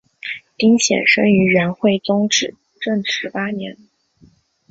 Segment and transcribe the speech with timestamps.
[0.57, 3.77] 丁显生于元惠宗至正十八年。